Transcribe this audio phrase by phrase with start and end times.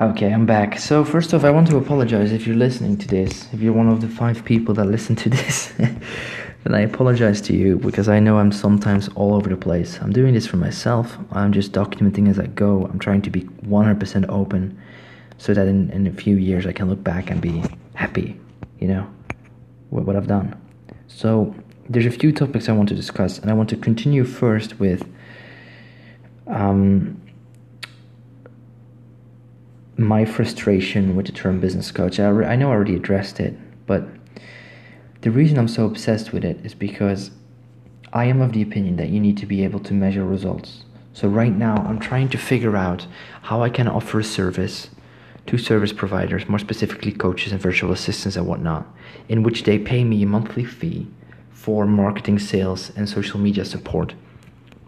[0.00, 0.78] Okay, I'm back.
[0.78, 3.46] So, first off, I want to apologize if you're listening to this.
[3.52, 7.52] If you're one of the five people that listen to this, then I apologize to
[7.52, 9.98] you because I know I'm sometimes all over the place.
[10.00, 11.18] I'm doing this for myself.
[11.32, 12.86] I'm just documenting as I go.
[12.86, 14.80] I'm trying to be 100% open
[15.36, 17.62] so that in, in a few years I can look back and be
[17.92, 18.40] happy,
[18.78, 19.06] you know,
[19.90, 20.58] with what I've done.
[21.08, 21.54] So,
[21.90, 25.06] there's a few topics I want to discuss, and I want to continue first with
[26.46, 27.19] um,
[30.00, 32.18] my frustration with the term business coach.
[32.18, 33.54] I, I know I already addressed it,
[33.86, 34.08] but
[35.20, 37.30] the reason I'm so obsessed with it is because
[38.12, 40.84] I am of the opinion that you need to be able to measure results.
[41.12, 43.06] So, right now, I'm trying to figure out
[43.42, 44.88] how I can offer a service
[45.46, 48.86] to service providers, more specifically coaches and virtual assistants and whatnot,
[49.28, 51.08] in which they pay me a monthly fee
[51.50, 54.14] for marketing, sales, and social media support.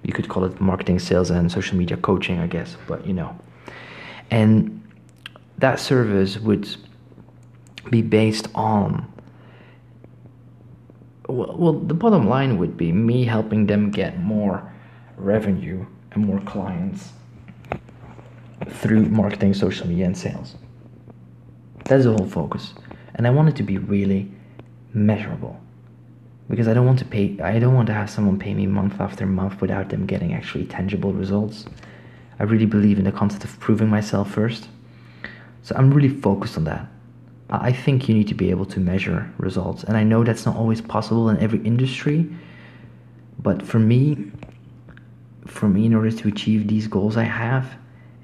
[0.04, 3.38] You could call it marketing, sales, and social media coaching, I guess, but you know.
[4.30, 4.71] And
[5.62, 6.68] that service would
[7.88, 9.06] be based on
[11.28, 14.70] well, the bottom line would be me helping them get more
[15.16, 17.10] revenue and more clients
[18.68, 20.56] through marketing, social media, and sales.
[21.84, 22.74] That's the whole focus.
[23.14, 24.32] And I want it to be really
[24.92, 25.60] measurable.
[26.50, 29.00] Because I don't want to pay I don't want to have someone pay me month
[29.00, 31.66] after month without them getting actually tangible results.
[32.40, 34.68] I really believe in the concept of proving myself first.
[35.62, 36.88] So I'm really focused on that.
[37.50, 39.84] I think you need to be able to measure results.
[39.84, 42.28] And I know that's not always possible in every industry.
[43.38, 44.30] But for me,
[45.46, 47.74] for me, in order to achieve these goals I have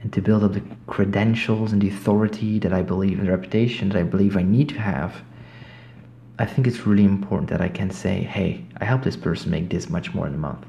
[0.03, 3.91] and to build up the credentials and the authority that I believe and the reputation
[3.91, 5.23] that I believe I need to have,
[6.39, 9.69] I think it's really important that I can say, hey, I helped this person make
[9.69, 10.65] this much more in a month.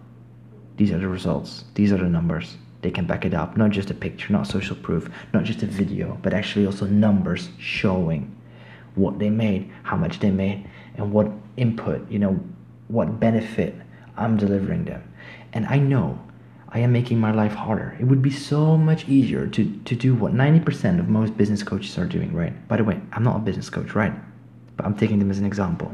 [0.77, 3.57] These are the results, these are the numbers they can back it up.
[3.57, 7.49] Not just a picture, not social proof, not just a video, but actually also numbers
[7.57, 8.35] showing
[8.95, 12.39] what they made, how much they made, and what input, you know,
[12.87, 13.75] what benefit
[14.17, 15.03] I'm delivering them.
[15.53, 16.19] And I know
[16.69, 17.97] I am making my life harder.
[17.99, 21.97] It would be so much easier to, to do what 90% of most business coaches
[21.97, 22.67] are doing, right?
[22.67, 24.13] By the way, I'm not a business coach, right?
[24.77, 25.93] But I'm taking them as an example.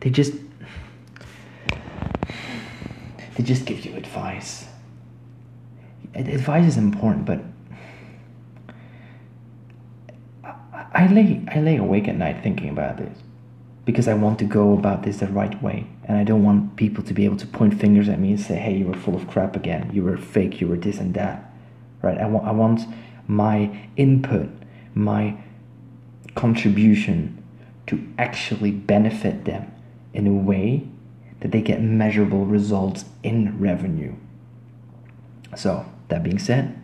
[0.00, 0.34] They just
[3.36, 4.66] they just give you advice
[6.14, 7.40] advice is important, but
[10.94, 13.18] I lay I lay awake at night thinking about this
[13.84, 17.02] because I want to go about this the right way, and I don't want people
[17.04, 19.26] to be able to point fingers at me and say, "Hey, you were full of
[19.26, 19.90] crap again.
[19.92, 20.60] You were fake.
[20.60, 21.50] You were this and that."
[22.02, 22.18] Right?
[22.18, 22.80] I want I want
[23.26, 24.48] my input,
[24.94, 25.36] my
[26.34, 27.42] contribution
[27.86, 29.72] to actually benefit them
[30.14, 30.86] in a way
[31.40, 34.14] that they get measurable results in revenue.
[35.56, 36.78] So, that being said,